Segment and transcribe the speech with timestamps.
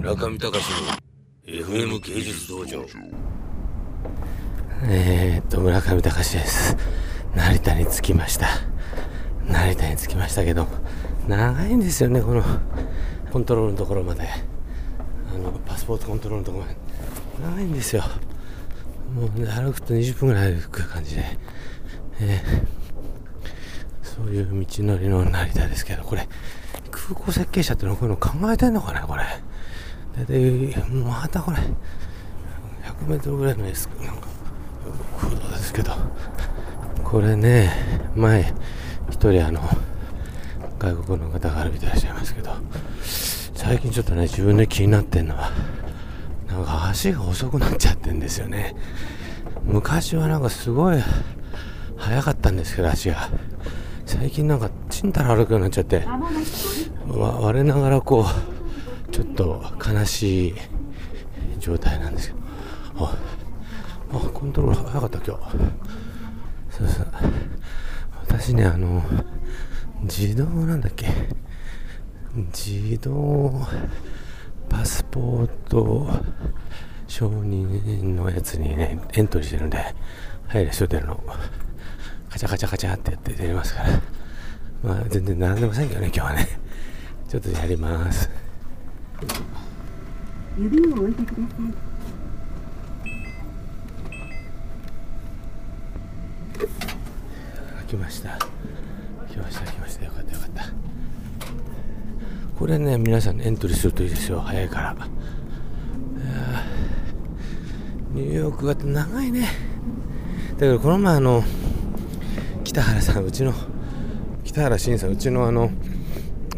[0.00, 2.86] 村上隆の FM 芸術道場
[4.88, 6.74] えー、っと、村上隆です。
[7.34, 8.48] 成田に着きました。
[9.46, 10.66] 成田に着きましたけど、
[11.28, 12.42] 長いんですよね、この
[13.30, 14.26] コントロールのところまで。
[14.26, 16.78] あの、パスポートコントロールのところまで。
[17.56, 18.02] 長いんですよ。
[19.14, 21.24] もう、ね、歩くと20分ぐらい歩く感じで。
[22.20, 22.80] えー
[24.02, 26.28] そういう道のりの成田ですけど、これ、
[26.90, 29.22] 空港設計者ってのはこういうの考えてんのかね、これ。
[30.24, 34.26] だいたい、またこれ、100メートルぐらいのエスなんか、
[35.20, 35.92] 空洞ですけど、
[37.04, 37.70] これね、
[38.14, 38.52] 前、
[39.10, 39.60] 一人あの、
[40.78, 42.50] 外国の方が歩いてらっしゃいますけど、
[43.02, 45.50] 最近ちょっとね、自分で気になってんのは、
[46.48, 48.74] なんか足が遅くなっちゃってんですよね。
[49.64, 51.02] 昔はなんかすごい
[51.96, 53.28] 速かったんですけど、足が。
[54.10, 56.04] 最近なんかちんたら歩くようになっちゃって
[57.06, 58.49] わ我ながらこう
[59.10, 60.54] ちょっと悲しい
[61.58, 62.40] 状態なんですけど
[63.06, 63.16] あ
[64.12, 65.56] あコントロール早かった今日
[66.70, 67.06] そうそう
[68.26, 69.02] 私ねあの
[70.02, 71.08] 自動なんだっけ
[72.34, 73.66] 自動
[74.68, 76.08] パスポート
[77.06, 79.78] 承認のやつにねエントリーしてるんで
[80.48, 81.22] 入る人出るの
[82.30, 83.88] カチャカチャカチャってやって出れますから。
[84.82, 86.48] まあ全然並んでませんけどね、今日はね。
[87.28, 88.30] ちょっとやります。
[90.58, 91.46] 指を置いてください。
[97.88, 98.38] 来ました。
[99.28, 100.04] 来ました、来ました。
[100.04, 100.64] よかった、よかった。
[102.58, 104.40] これね、皆さんエントリーするといいですよ。
[104.40, 104.96] 早いから。
[108.12, 109.48] ニューヨークが長いね。
[110.58, 111.42] だからこの前あの、
[112.64, 113.54] 北原さん、うちの、
[114.44, 115.70] 北原慎さん、うちのあの、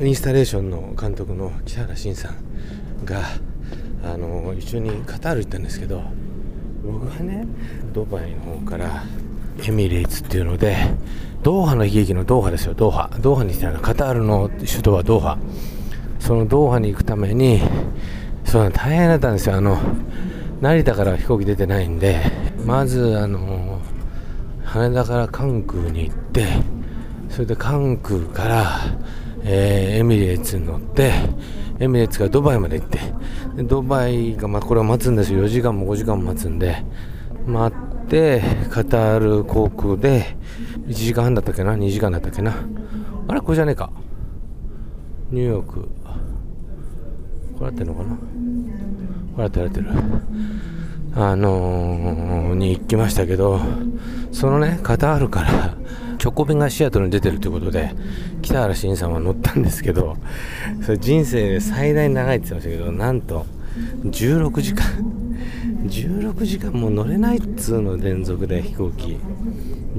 [0.00, 2.49] インスタレーションの監督の北原慎さん
[3.04, 3.22] が、
[4.02, 6.02] あの、一緒にカタール行ったんですけど、
[6.84, 7.46] 僕はね、
[7.92, 9.04] ドバイの方から、
[9.62, 10.76] エミレーツっていうので、
[11.42, 13.10] ドーハの悲劇のドーハですよ、ドーハ。
[13.20, 15.38] ドーハに来たの、カタールの首都はドーハ。
[16.18, 17.60] そのドーハに行くために、
[18.44, 19.56] そうなの大変だったんですよ。
[19.56, 19.78] あの、
[20.60, 22.20] 成田から飛行機出てないんで、
[22.64, 23.80] まず、あの、
[24.64, 26.46] 羽田から関空に行って、
[27.28, 28.80] それで関空から、
[29.44, 31.12] えーエミレーツに乗って、
[31.78, 32.98] エミレーツからドバイまで行って、
[33.64, 35.44] ドバイが、まあ、これは待つんですよ。
[35.44, 36.84] 4時間も5時間も待つんで、
[37.46, 40.36] 待って、カタール航空で、
[40.86, 42.54] 1時間半だったっけな ?2 時間だったっけな？
[43.28, 43.90] あれこれじゃねえか。
[45.30, 45.88] ニューヨーク。
[47.58, 48.16] これ合ってるのかな？
[48.16, 48.18] こ
[49.38, 49.86] れ合ってる合ってる。
[51.14, 53.60] あのー、に行きましたけど、
[54.32, 55.76] そのね、カタールから
[56.22, 57.94] 直行便がシアトルに出てるということで、
[58.42, 60.16] 北原慎さんは乗ったんですけど、
[60.82, 63.46] それ人生で最大に長いって言ってましたけど、なんと、
[64.04, 64.84] 16時間、
[65.86, 69.18] 16時間も乗れないっつうの連続で飛行機。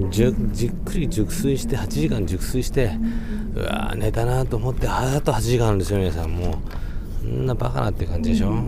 [0.10, 2.92] じっくり熟睡して、8時間熟睡して、
[3.56, 6.30] うわ寝たなと思って、あと8時間あるんですよ、皆さん。
[6.30, 6.54] もう、
[7.22, 8.64] そんなバカなって感じでしょ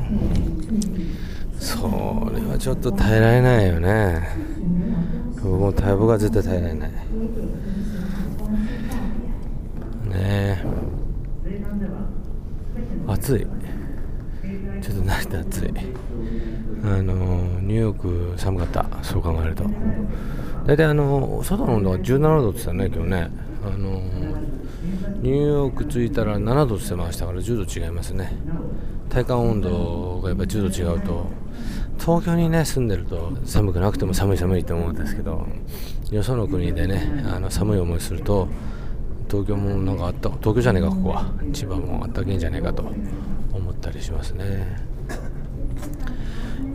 [1.59, 4.27] それはちょっと耐えられないよね
[5.43, 6.89] 僕も耐え僕は絶対耐えられない。
[6.89, 6.97] ね
[10.13, 10.65] え。
[13.07, 13.47] 暑い。
[14.81, 15.73] ちょっと慣れて暑い。
[16.85, 17.13] あの
[17.61, 18.85] ニューヨーク寒かった。
[19.01, 19.65] そう考えると。
[20.65, 23.29] 大体あの外の温度は17度って言ってたね今日ね。
[23.65, 24.01] あの
[25.21, 28.31] ニューヨーク着いたら7度って言ってましたから10度違いますね。
[29.09, 31.25] 体感温度がやっぱ10度違うと。
[31.99, 35.47] 東京にね住んでると寒くなくても寒い寒いと思うんですけど
[36.11, 38.47] よその国でねあの寒い思いすると
[39.29, 41.25] 東京もなんかあった東京じゃねえかここは。
[41.53, 42.83] 千葉もあったけえんじゃねえかと
[43.51, 44.77] 思ったりしますね。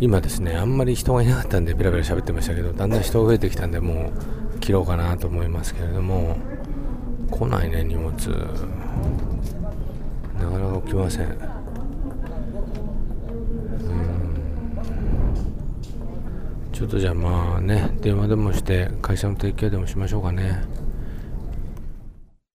[0.01, 4.12] 今ですねあんまり人がいなかったんでベラベラ喋ってましたけどだんだん人が増えてきたんでも
[4.57, 6.37] う切ろうかなと思いますけれども
[7.31, 8.12] 来ないね荷物。
[10.39, 11.58] なかなか来ません
[16.78, 20.63] ちょっとじゃあまあね電話でもして会社の提携でもしましょうかね。